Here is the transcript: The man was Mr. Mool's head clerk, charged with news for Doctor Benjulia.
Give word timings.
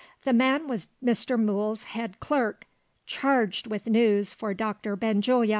The 0.23 0.33
man 0.33 0.67
was 0.67 0.87
Mr. 1.05 1.39
Mool's 1.39 1.83
head 1.83 2.19
clerk, 2.19 2.65
charged 3.05 3.67
with 3.67 3.85
news 3.85 4.33
for 4.33 4.51
Doctor 4.51 4.97
Benjulia. 4.97 5.49